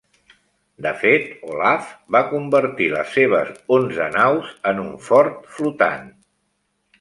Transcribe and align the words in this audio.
De 0.85 0.93
fet, 1.01 1.27
Olaf 1.49 1.91
va 2.15 2.21
convertir 2.31 2.87
les 2.95 3.11
seves 3.19 3.51
onze 3.77 4.09
naus 4.17 4.49
en 4.73 4.83
un 4.87 4.89
fort 5.11 5.39
flotant. 5.59 6.11